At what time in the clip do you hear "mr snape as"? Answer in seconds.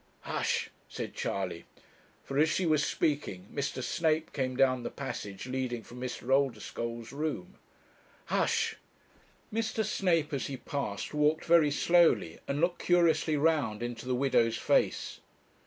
9.53-10.47